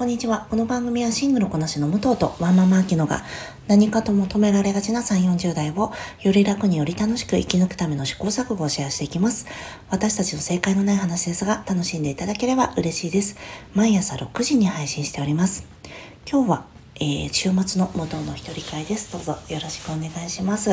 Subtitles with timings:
[0.00, 0.46] こんにちは。
[0.48, 3.22] この番組はシングルこなしの武藤とワンママアキノが
[3.68, 5.92] 何かと求められがちな3、40代を
[6.22, 9.46] より楽により楽しく生き抜くための試行錯誤をシェアしていきます。
[9.90, 13.36] 私たちの正解のない話ですが楽しんでいただければ嬉しいです。
[13.74, 15.66] 毎朝6時に配信しております。
[16.26, 16.64] 今日は、
[16.94, 19.12] えー、週末の武藤の一人会です。
[19.12, 20.70] どうぞよろしくお願いします。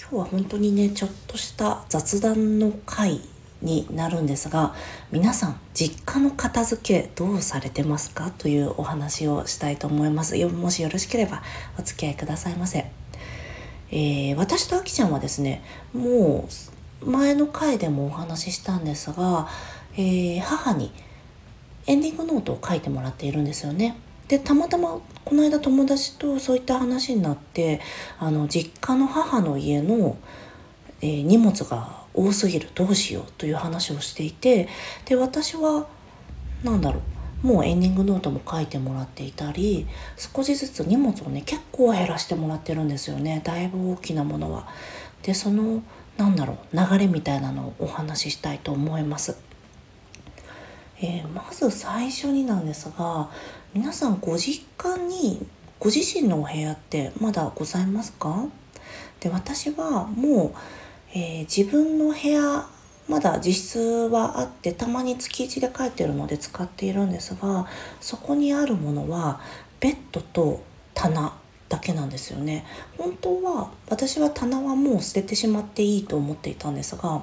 [0.00, 3.20] 今日は本当にね、ちょっとした雑談の回
[3.60, 4.74] になるんですが
[5.10, 10.36] 皆さん実家の片付けどうされてますかというお話をしたいと思います。
[10.46, 11.42] もしよろしければ
[11.78, 12.90] お付き合いくださいませ、
[13.90, 16.48] えー、私とあきちゃんはですねも
[17.02, 19.48] う前の回でもお話ししたんですが、
[19.94, 20.92] えー、母に
[21.86, 23.96] エンディングノートを書いてもらっているんですよね。
[24.28, 27.80] でたまたまこの間友達とそういった話になって
[28.18, 30.18] あの実家の母の家の、
[31.00, 32.68] えー、荷物が多すぎる。
[32.74, 34.68] どうしようという話をしていて
[35.04, 35.86] で私は
[36.64, 37.00] 何だろ
[37.44, 37.46] う。
[37.46, 43.40] もうエンディングノートも書いてもらっていたり少しずつ荷物をね結構減らしてもらってるんですよね。
[43.44, 44.66] だいぶ大きなものは。
[45.22, 45.82] でその
[46.16, 46.76] なんだろう。
[46.76, 49.36] 流れみたいなのをお話ししたいと思います。
[51.00, 53.30] えー、まず最初になんですが
[53.72, 55.46] 皆さんご実家に
[55.78, 58.46] ご自身のお部屋ってまだございますか？
[59.20, 60.54] で私はもう
[61.14, 62.66] えー、自分の部屋
[63.08, 67.66] まだ実質はあってたまに月1で帰ってるので使っているんですが
[68.00, 69.40] そこにあるものは
[69.80, 70.62] ベッドと
[70.94, 71.32] 棚
[71.68, 72.64] だけなんですよね。
[72.96, 77.22] 本当は私は棚はもう捨ててしまっていいと思っていたんですが、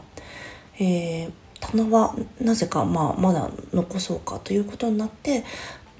[0.79, 5.43] えー、棚はなぜか、まあ、まだ残そうかということになって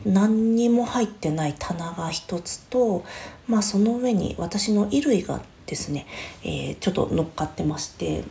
[0.05, 3.03] 何にも入ってない棚が一つと、
[3.47, 6.05] まあ、その上に私の衣類がですね、
[6.44, 8.23] えー、ちょっと乗っかってまして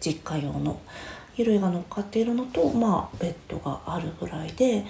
[0.00, 0.80] 実家用の
[1.36, 4.84] 衣類が乗っかっているのとまあベッドがあるぐらいで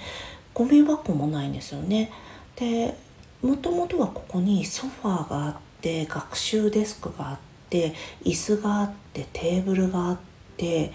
[0.53, 2.11] ゴミ箱もないんですよね。
[2.55, 2.95] で
[3.41, 7.37] もともとはここにソファーがあって学習デスクがあっ
[7.69, 7.93] て
[8.23, 10.17] 椅子があってテーブルがあっ
[10.57, 10.93] て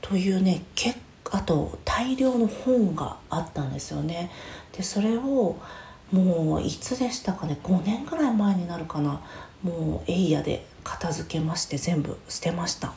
[0.00, 0.98] というね結
[1.32, 4.30] あと大量の本があったんですよね。
[4.76, 5.56] でそれを
[6.12, 9.20] もういつでしたかね？5年ぐらい前になるかな？
[9.62, 12.92] もうエイヤで片付けまして全部捨てました。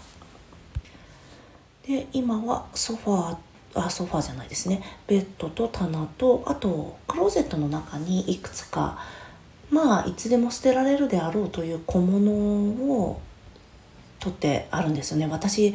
[1.88, 3.38] で今はソファー
[3.76, 4.82] あソファーじゃないですね。
[5.08, 9.00] ベッドと棚とあとクローゼットの中にいくつか
[9.70, 13.22] まあいつでも捨てられるであろうという小物を
[14.20, 15.28] 取ってあるんですよね。
[15.28, 15.74] 私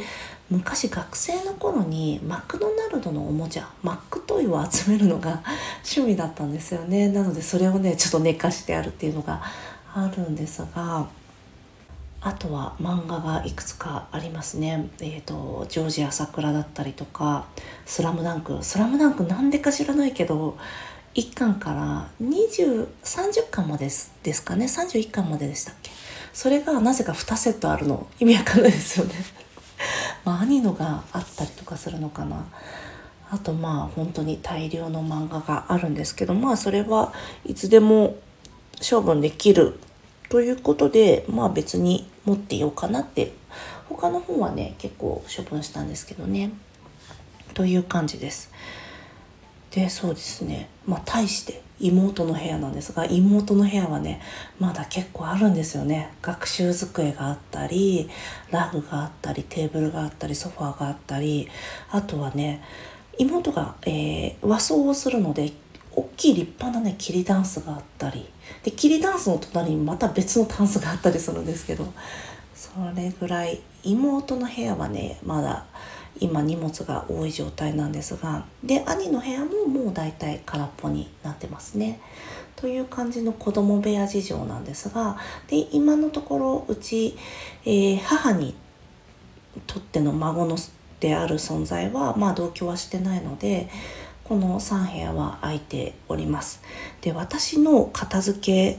[0.51, 5.43] 昔学生の頃にマクドナルドのおもちゃマックトイを集めるのが
[5.87, 9.41] 趣味だったんですよねなのでそれをねちょっと寝かしてあるっていうのが
[9.95, 11.07] あるんですが
[12.23, 14.91] あとは漫画がいくつかありますね。
[15.01, 17.47] えっ、ー、と、ジョージア桜だったりとか、
[17.87, 18.59] スラムダンク。
[18.63, 20.59] スラムダンクなんでか知らないけど、
[21.15, 24.67] 1巻から20、30巻までですですかね。
[24.67, 25.91] 31巻まででしたっけ。
[26.35, 28.07] それがなぜか2セットあるの。
[28.21, 29.15] 意味わかんないですよね。
[30.25, 32.47] まあ、兄のがあったりとかするのかな。
[33.31, 37.13] あとまあ本当に大量の漫画があるんですけどまあそれは
[37.45, 38.17] いつでも
[38.81, 39.79] 処分できる
[40.29, 43.33] ということでまあ別に持ってようかなって。
[43.91, 46.53] 他の本はね結構処分したんですけどね。
[47.55, 48.53] という感じです。
[49.73, 50.69] でそうですね。
[50.87, 54.21] まあ対して妹の部屋なんですが妹の部屋はね
[54.59, 56.13] まだ結構あるんですよね。
[56.23, 58.09] 学習机があったり
[58.51, 61.49] ラグがあったりテーブルがあったりソファーがあったり
[61.91, 62.63] あとはね
[63.19, 65.53] 妹が、えー、和装をするので
[65.93, 68.29] 大きい立派なね桐ダンスがあったり
[68.63, 71.93] で桐ダンスの隣にまた別のタンスがあったりするんですけど
[72.55, 75.67] それぐらい妹の部屋はねまだ
[76.19, 82.01] 今荷物が多い状態なんですがで兄の部屋ももう大体空っぽになってますね。
[82.57, 85.17] という感じの子供部屋事情なんですが
[85.49, 87.17] で今のところうち、
[87.65, 88.55] えー、母に
[89.67, 90.59] とっての孫の
[91.01, 93.71] である存在はまあ同居はしてないので
[94.25, 96.63] この3部屋は空いております
[97.01, 98.79] で私の片付け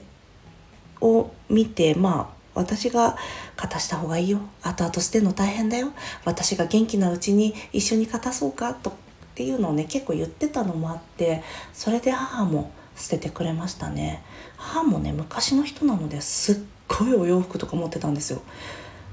[1.01, 3.18] を見てまあ私が
[3.56, 4.39] 片した方がいいよ。
[4.62, 5.94] 後々捨てるの大変だよ。
[6.25, 8.94] 私が元気なうちに一緒に片そうかとっ
[9.36, 11.44] ていうのをね結構言ってたのもあって
[11.74, 14.21] それで母も捨ててくれましたね。
[14.57, 16.56] 母もね昔の人なのですっ
[16.88, 18.42] ごいお洋服とか持ってたんですよ。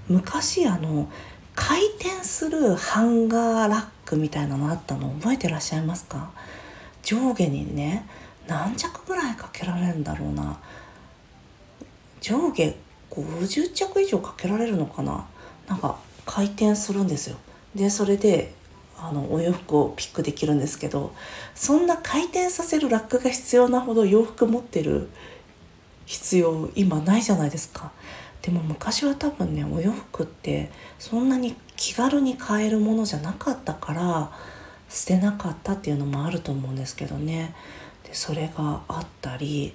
[0.09, 1.09] 昔あの
[1.55, 6.31] 回転するハンガーラックみたいなのあったの覚えてらっしゃいますか？
[7.03, 8.07] 上下にね
[8.47, 10.59] 何着ぐらいかけられるんだろうな。
[12.21, 12.75] 上下
[13.11, 15.27] 50着以上かけられるのかな？
[15.67, 17.37] なんか回転するんですよ。
[17.75, 18.55] でそれで
[18.97, 21.15] あのお洋服をピックできるんですけど
[21.55, 25.09] そんな回転させるラックが必要なほど洋服持ってる
[26.07, 27.93] 必要今ないじゃないですか。
[28.43, 34.33] でも昔は多分ねお洋服ってそんなに気軽に買えるものじゃなかったから
[34.89, 37.55] 捨てなかったっていうのもあると思うんですけどね。
[38.05, 39.75] でそれがあったり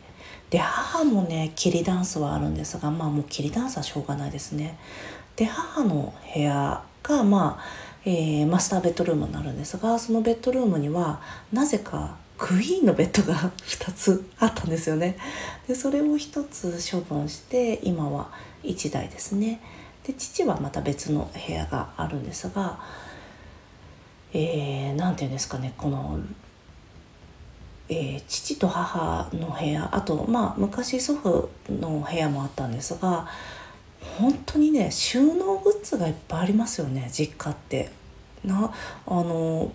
[0.50, 4.78] で母もね切りダンスはあるんですがまあもう切りダンスはしょうがないですね。
[5.36, 7.64] で母の部屋がまあ、
[8.06, 11.22] えー、マスターベッドルームになるんですがそのベッドルームには
[11.52, 15.18] なぜかクイーンのベッドが2つあったんですよね。
[15.68, 18.30] でそれを1つ処分して今は
[18.64, 19.60] 1台ですね。
[20.06, 22.80] で父はまた別の部屋があるんですが
[24.34, 26.20] 何、えー、て言うんですかねこの、
[27.89, 33.27] えー、父と母の部屋あとまあ昔祖父の部屋もあったんですが
[34.18, 37.91] 本当にね収納グッズがいっぱいありますよね実家って。
[38.45, 38.71] な
[39.07, 39.71] あの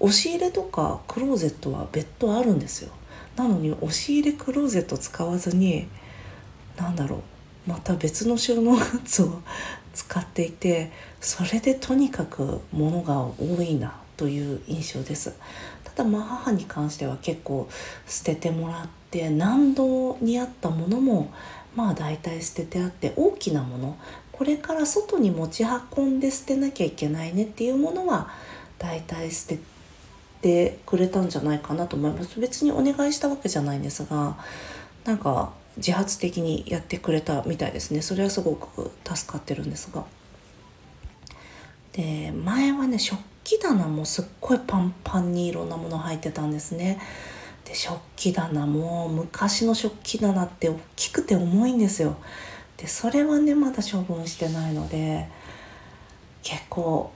[0.00, 2.92] 押し入れとかクローゼットは別途あるんですよ
[3.36, 5.86] なのに押し入れクローゼット使わずに
[6.76, 7.22] 何だろ
[7.66, 9.40] うまた別の収納グッズを
[9.94, 15.34] 使っていてそれでとにかく物が多いなという印象です。
[15.82, 17.68] ただまあ母に関しては結構
[18.06, 21.32] 捨ててもらって何度にあったものも
[21.74, 23.98] まあ大体捨ててあって大きなもの。
[24.30, 28.30] これから外に持ち運んで捨てなきゃいけないねっていうものは
[28.78, 29.58] 大体捨て
[30.40, 32.38] てくれたんじゃないかなと思います。
[32.38, 34.36] 別にお願いしたわけじゃないんですが
[35.04, 38.02] なんか自発的にやってくれたみたいですね。
[38.02, 40.04] それはすごく助かってるんですが。
[41.92, 47.00] で前はね食器棚もすっごいパンパンにいろんなもの入ってたんですね。
[47.64, 52.16] で食器棚も昔の食器棚って大きくて重いんですよ。
[52.76, 55.28] でそれはねまだ処分してないので
[56.42, 57.12] 結構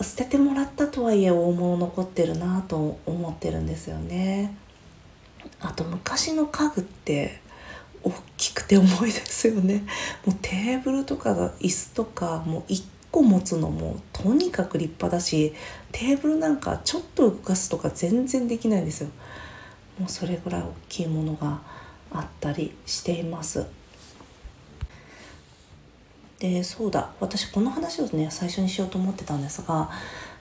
[0.00, 4.56] 捨ててもらったとはいえ大物残ってるなと思ってるんですよね。
[5.60, 7.40] あと昔の家具って
[8.02, 9.84] 大きくて重いですよね。
[10.24, 15.54] もうテーブルとかが椅子とかもう1個持つのもとにかく立派だし
[15.92, 19.10] テーブルなんかちょっと動かすとか全然できないんですよ。
[19.98, 21.60] もうそれぐらい大きいものが
[22.12, 23.66] あったりしています。
[26.38, 27.10] でそうだ。
[27.20, 29.90] 私この話をね最初にしようと思ってたんですが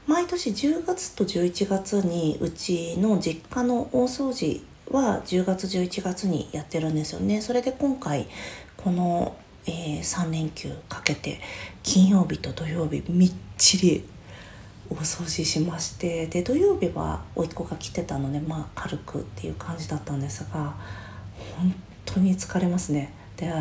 [0.06, 4.62] 毎年10月と11月にうちの実家の大掃除
[4.92, 7.42] は10月11月にやってるんですよね。
[7.42, 8.28] それで今回
[8.78, 9.36] この、
[9.68, 11.40] えー、3連休かけて
[11.84, 14.06] 金曜日と土曜日みっちり
[14.90, 20.76] 大掃除しましてで土曜日は甥っ子が来てたのでまあ軽くっていう感じだったんですが
[21.58, 21.76] 本
[22.06, 23.14] 当に疲れますね。
[23.36, 23.52] で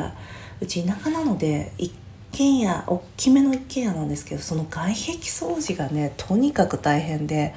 [0.60, 1.92] うち田舎なので一
[2.32, 7.54] 軒家大きめの一軒家なんですけどその外壁掃除がねとにかく大変で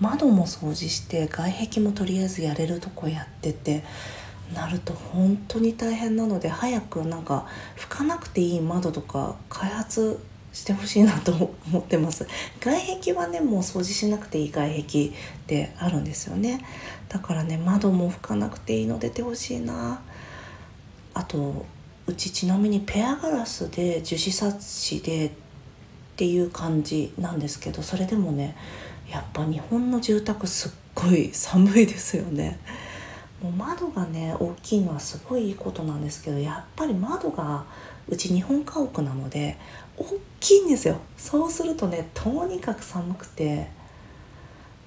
[0.00, 3.84] 窓も掃除して外壁もとりあえずやれるとこやってて
[4.54, 7.46] なると本当に大変なので早くなんか
[7.76, 10.18] 拭かなくていい窓とか開発
[10.52, 12.26] してほしいなと思ってます。
[12.60, 15.12] 外壁はねもう掃除しなくていい外壁っ
[15.46, 16.64] てあるんですよね。
[17.08, 20.02] だからね窓も拭かなくていいの出てほしいな。
[21.14, 21.64] あと
[22.06, 25.30] うちちなみにペアガラスで樹脂サッシでっ
[26.16, 28.56] ていう感じなんですけどそれでもね
[29.08, 32.58] やっぱ日本の住宅すっごい寒いですよね。
[33.42, 37.64] もう窓がね大きいのはすごいいいことなんですけどやっぱり窓が
[38.08, 39.58] うち日本家屋なので
[39.96, 40.04] 大
[40.40, 40.98] きいんですよ。
[41.16, 43.68] そうするとねとにかく寒くて。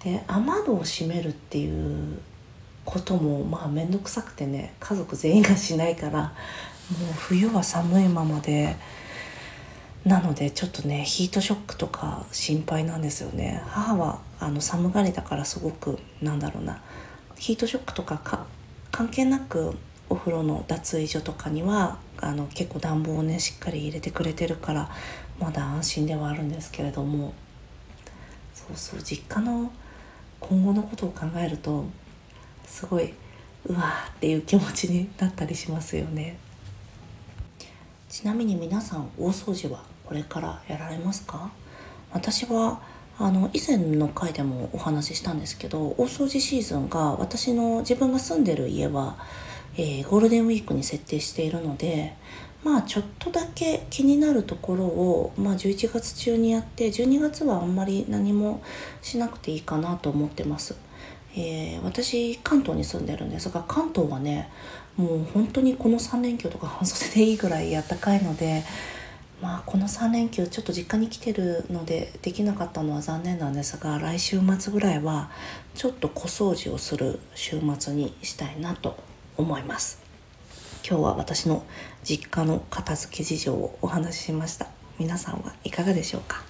[0.03, 2.19] で雨戸を閉めるっていう
[2.85, 6.33] こともまあ面倒くさくてね家族全員がしないからもう
[7.17, 8.77] 冬は寒いままで。
[10.05, 13.63] なのでちょっとねヒートショックとか心配なんですよね。
[13.65, 16.79] 母はあの寒がりだからすごくなんだろうな
[17.37, 18.45] ヒートショックとかか
[18.91, 19.75] 関係なく
[20.09, 24.89] お風呂の脱衣所とかにはあの結構暖房をねしっかり入れてくれてるから
[25.39, 27.33] まだ安心ではあるんですけれども。
[28.53, 29.71] そうそう実家の
[30.39, 31.85] 今後のことを考えると
[32.65, 33.13] すごい
[33.67, 36.37] うわーっていう気持ちになったりしますよね。
[38.09, 41.51] ちなみに皆さん大掃除はこれからやられますか？
[42.11, 42.81] 私は
[43.17, 49.17] あの以前の回でもお話ししたんですけど大掃除シーズンが私の自分が住んでる家は、
[49.77, 52.15] えー、ゴールデンウィークに設定しているので
[52.63, 58.61] まあちょっとだけ気になるところを、まあ、11月中にやって12月はあんまり何も
[59.01, 60.75] しなくていいかなと思ってます。
[61.37, 64.49] えー、私関東に住んでるんですが関東はね
[64.95, 68.63] もう本当にこの3連休とか半袖でいいぐらい暖かいので
[69.41, 75.29] まあこの3連休ちょっと実家に来てるのでできなかったのは残念なんですが来週末ぐらいは
[75.75, 78.97] ちょっと小掃除をする週末にしたいなと
[79.37, 80.01] 思います。
[80.87, 81.65] 今日は私の
[82.03, 84.67] 実家の片付け事情をお話ししました。
[84.97, 86.43] 皆さんはいかがでしょうか？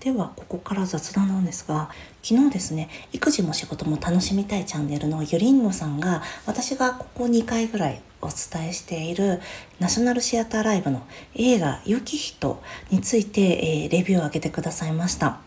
[0.00, 1.90] ではここから雑談なんですが
[2.28, 9.40] 昨日ですね育児も仕事も楽しみたいチャンネルのゆりんごさんが私がここ2回ぐらいお伝えしている
[9.78, 13.40] ナショナルシアターライブの映画「良き人」について、
[13.84, 15.38] えー、レビューを上げてくださいました。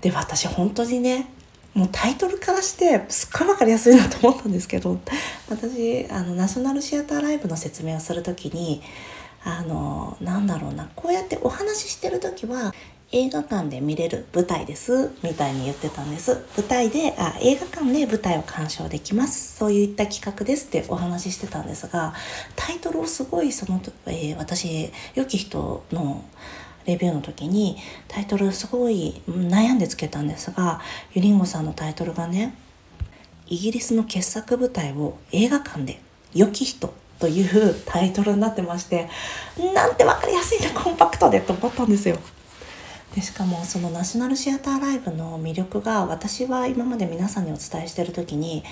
[0.00, 1.28] で私本当にね
[1.72, 4.98] もうタイトルからしてすっごい分かりやすいなと思ったんですけど
[5.48, 8.82] 私あのナショナルシアターライブの説明をする時に
[9.44, 12.74] あのなんだろうなこうやってお話ししてる時は
[13.14, 22.14] 映画館で見れる舞台ですみたいに言ってたんです舞台であ映画館で舞台を鑑賞できますそういった企画ですってお話ししてたんですが
[22.56, 26.24] タイトルをすごいその、えー、私良き人の
[26.86, 27.76] レビューの時に
[28.08, 30.80] タイトルすごい悩んでつけたんですが
[31.12, 32.54] ゆりんごさんのタイトルがね
[33.46, 36.00] イギリスの傑作舞台を映画館で
[36.32, 39.10] 良き人というタイトルになってまして
[39.74, 42.18] なんて分かりやすいなコンパクトでと思ったんですよ。
[43.14, 48.64] でしかもそのナショナルシアターライブの魅力が私は今まで皆さんにお伝えしてる時に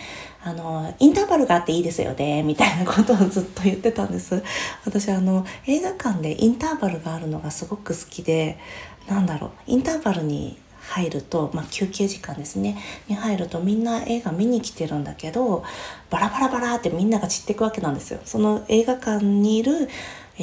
[0.43, 4.43] あのインターバルがあっていいですよねみたいなことをずっと言ってたんです。
[4.87, 8.59] 私あの映画館でインターバルがあるのがすごく好きで
[9.09, 12.79] なんだろうインターバルに入ると、まあ、休憩時間ですね。
[13.09, 15.65] に入るとみんな映画見に来てるんだけど
[16.09, 18.21] バラバラバラってみんなが散っていくわけなんですよ。
[18.25, 19.89] その映画館にいる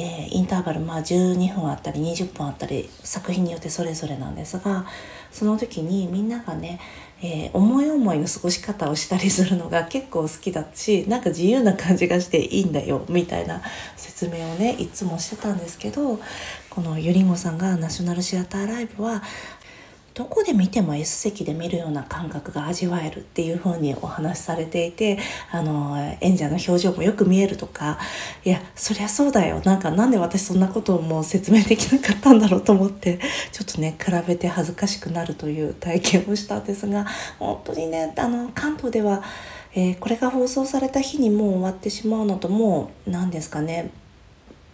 [0.00, 4.86] ー、インターバル、まあ、12分あったり20分あったり作品によってそれぞれなんですが
[5.32, 6.78] その時にみんながね、
[7.20, 13.60] えー、思い思いの過ごし方をしたりするのが結構好きだしなんか自由な感じがしていいんだよみたいな
[13.96, 16.20] 説明をねいつもしてたんですけど
[16.70, 19.20] このゆりんごさんがナショナルシアターライブは
[20.18, 25.16] どこで見ても S 席で見るような感覚が味わえるっていう風にお話しされていて
[25.52, 28.00] あの演者の表情もよく見えるとか
[28.44, 29.62] いやそりゃそうだよ。
[29.64, 33.20] なんかなんで私そんなことをもう説明できなかったんだろうと思って
[33.52, 37.06] ちょっとね比べて恥ずかしくなるという体験をしたんですが
[37.38, 39.22] 本当にねあの関東では、
[39.76, 43.92] えー、これが放送された日にもう終わってしまうのともう何ですかね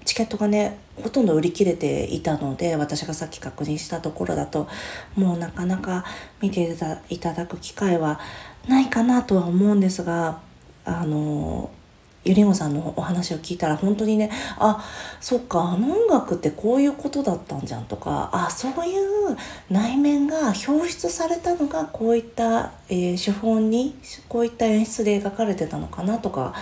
[0.04, 4.68] チケットがねほとんど売り切れていたので私がさっき確認したところだと
[5.16, 6.04] もうなかなか
[6.40, 6.76] 見て
[7.08, 8.20] いただく機会は
[8.68, 10.40] ないかなとは思うんですが
[10.84, 11.70] あの
[12.24, 14.82] ゆりもさんのお話を聞いたら本当にねあ
[15.20, 19.36] そっかあの音楽ってこういうことだったんじゃんとかあそういう
[19.70, 23.94] 内面が表出されたのがこういった、えー、手法に
[24.28, 26.54] こういった演出で描かれてたのかなとか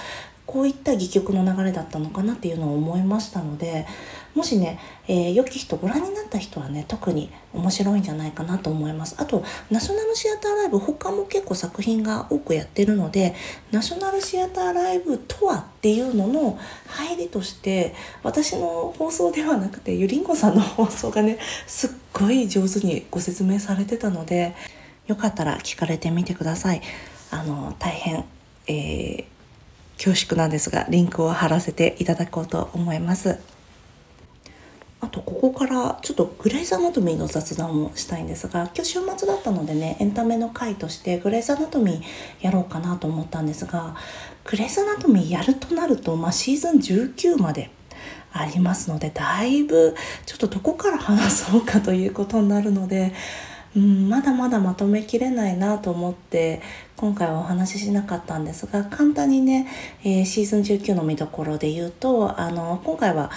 [0.46, 3.86] こういった戯曲の流れだったのかなっていうのを思いましたので
[4.34, 9.14] もしね、えー、良き人ご覧になった人はね特に面白いんじゃないかなと思います。
[9.18, 13.34] あとナショナルシアターライブ他も結構作品が多くやってるので
[13.70, 24.54] ナショナルシアターライブとはっていうのの入りとして私の放送ではなくてゆりんごさんの放送がねすっごい上手にご説明されてたので
[25.06, 26.80] よかったら聞かれてみてください。
[27.30, 28.24] あの大変、
[28.66, 29.24] えー
[30.02, 33.38] 恐縮なんですがリンクを貼らせていただこうと思います。
[35.00, 42.02] あとここからちょっとグレイズ・アナトミーの雑談をしたいんですが今日週末だったのでねエンタメの回としてグレイズ・アナトミー
[42.40, 43.96] やろうかなと思ったんですが
[44.44, 47.72] グレイズ・アナトミーやるとなると、まあ、シーズン19まで
[48.32, 53.12] ありますのでだいぶちょっとどこから話そうかということになるので
[53.74, 56.60] うん、まだまだまとめきれないなと思って
[56.96, 59.66] 今回はお話ししなかったんですが簡単にね、
[60.04, 63.30] えー、シーズン19の見どころで言うとあの今回は、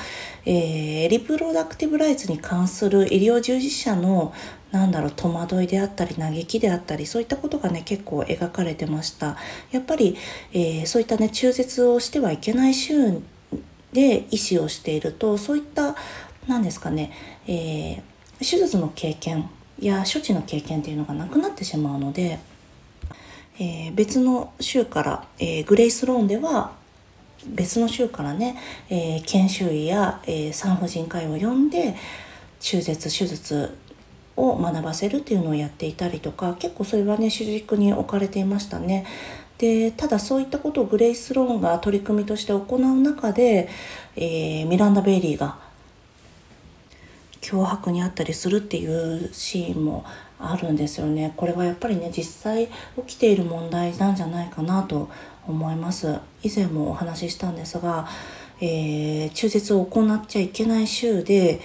[0.46, 4.34] えー、リプロダクティブライツに関する医療従事者の
[4.72, 9.38] なんだろう戸惑いであったり嘆きであったりそういったことがね結構描かれてました。
[9.72, 10.18] やっぱり、
[10.52, 13.22] えー、そういったね中絶をしてはいけない州
[13.94, 15.96] で医師をしているとそういった
[16.48, 17.12] 何ですかね、
[17.48, 18.04] え
[18.40, 22.40] 手術の経験や処置の経験っていうのがなくなってしまうので、
[23.60, 26.74] えー、別の州から、えー、グレイスローンでは
[27.48, 28.58] 別の州からね、
[28.90, 31.96] えー、研修医や、えー、産婦人科医を呼んで
[32.60, 33.78] 中絶手術
[34.36, 39.06] を学ばせるっていうのをやっていたりとか結構それはね主軸に置かれていましたね。
[39.58, 43.70] でただそういったことをグレイス・ローンが取り組みとして行う中で、
[44.18, 45.58] えー、ミランダ・ベイリーが
[47.46, 50.04] 脅迫にあったりするっていうシーンも
[50.40, 51.34] あるんですよね。
[51.38, 52.68] これはやっぱりね実際
[53.08, 55.10] 起きている問題なんじゃないかなと
[55.48, 56.20] 思います。
[56.44, 58.08] 以前もお話ししたんですが、
[58.60, 61.62] えー、中絶を行っちゃいけない州で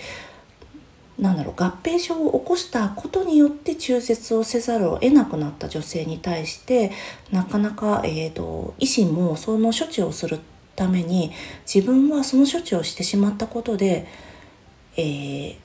[1.19, 6.93] なんだろう合併症を起こしたことによって中絶をせざるを得なくなった女性に対して
[7.31, 10.41] なかなか、えーと、医師もその処置をする
[10.77, 11.31] ために
[11.73, 14.07] 自分はその処置をしてしまったことで、
[14.97, 15.57] えー、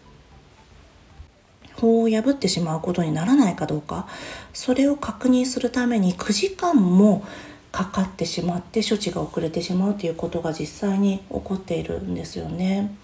[1.86, 4.08] 法を破ってしまうことにならないかどうか
[4.54, 7.26] それを確認するために9時間も
[7.72, 12.96] かかってしまって処置が遅れてしまうということが実際に起こっているんですよね。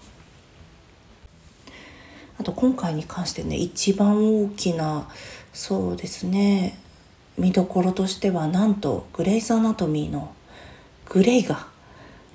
[2.38, 5.08] あと今回に関してね一番大きな
[5.52, 6.78] そうですね
[7.38, 10.34] 見どころとしてはなんとグレイズ・アナトミーの
[11.08, 11.66] グレイが、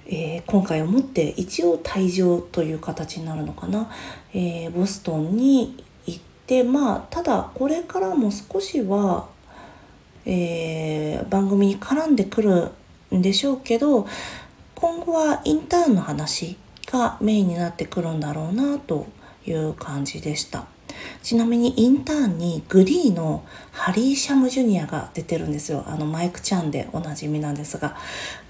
[0.05, 3.91] えー、今回をもって一応退場という形になるのかな、
[4.33, 5.83] えー、ボストンに
[6.47, 9.27] 行ってまあただこれからも少しは、
[10.25, 12.71] えー、番組に絡んでくる
[13.13, 14.07] んでしょうけど
[14.75, 19.07] 今後はインターンの話がメインになってくるんだろうなと
[19.45, 20.65] いう感じでした。
[21.21, 25.83] ちなみにインターンにグリーのハリー・シャム・ジュニアが出てるんですよ。
[25.85, 27.97] あのマイクちゃんでおなじみなんですが。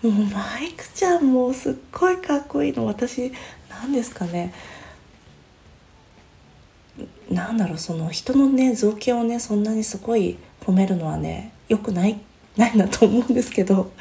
[0.02, 2.86] もうマイクちゃんもすっごいかっこいいの。
[2.86, 3.32] 私
[3.70, 4.54] 何ですかね。
[7.30, 12.20] なんだろうその人のね造形をねそんなにすごい褒めるのはね良くない
[12.56, 13.92] ないなと思うんですけど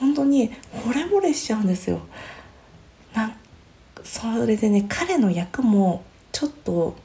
[0.00, 2.00] 本当に惚れ惚れしちゃうんですよ。
[3.14, 3.36] な
[4.02, 6.02] それでね彼の役も
[6.32, 6.96] ちょっと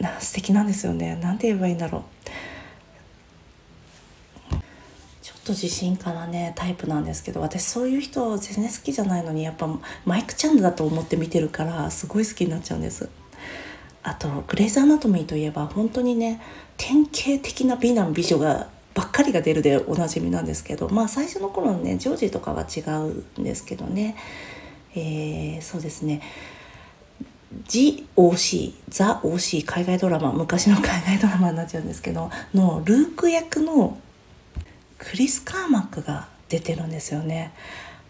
[0.00, 1.18] な素敵なんですよね。
[1.22, 2.02] 何て言えばいいんだろう。
[5.22, 9.68] ちょっと自信家なねタイプなんですけど私そういう人全然好きじゃないのにやっぱ
[10.04, 13.08] マイクチャンネルだと思って見てるからすごい好きになっちゃうんです。
[14.06, 16.40] あとグレイズ・アナトミーといえば本当にね
[16.76, 24.16] 典型的な美男美女がばっかりが出るでおなじみなんですけどまあ最初の頃のねジョージとかは違うんですけどね。
[24.94, 26.22] えー、そうですね。
[27.64, 33.98] GOC、ザ・ OC 海外ドラマ昔の海外ドラマになっちゃうんですけどのルーク役の
[34.98, 37.52] クリス・カーマックが出てるんですよね。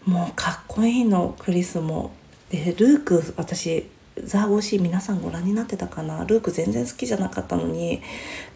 [0.05, 2.11] もうかっこいいのクリスも。
[2.51, 3.89] でルーク私
[4.23, 6.25] ザ・オーシー皆さんご覧になってたかな？
[6.25, 8.01] ルーク全然好きじゃなかったのに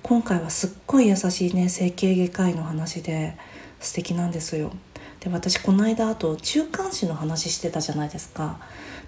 [0.04, 3.38] 今回はすっごい優しいね整形外科医の話で
[3.80, 4.72] 素敵なんですよ。
[5.20, 8.60] で私この間あと中間子の話してたじゃないですか。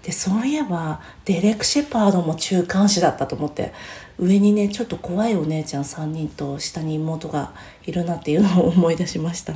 [0.02, 3.72] でそういえばデレク・シェパードも中間子だったと思って
[4.18, 7.52] 上にねちょっと怖いお姉ちゃん3人と下に妹が
[7.84, 9.54] いるなっていうのを思い出しました。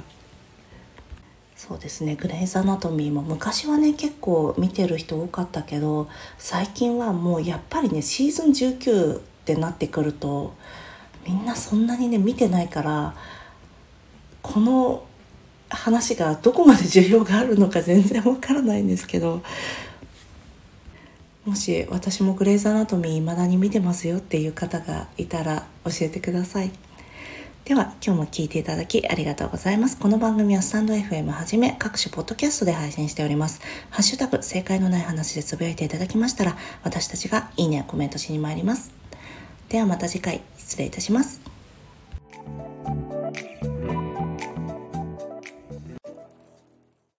[1.59, 2.15] そうですね。
[2.15, 10.55] グレイズ・アナトミーも昔はね結構見てる人多かったけど最近はもうやっぱりねシーズン19ってなってくると
[11.27, 13.17] みんなそんなにね見てないから
[14.41, 15.05] この
[15.69, 19.43] 話がどこまで需要があるのか 全然わからないんですけど
[21.45, 26.71] もし私もグレイズアナトミー未だに見てますよっていう方がいたら教えてください。
[27.69, 29.99] では今日も聞いていただきありがとうございます。
[29.99, 33.61] この番組はスタンド FM はじめ各種ポッドキャストで配信しております。
[33.91, 38.91] ハッシュタグ正解のない話でつぶやいていただきましたら私たちがいいねやコメントしに参ります。
[39.69, 41.43] ではまた次回失礼いたします。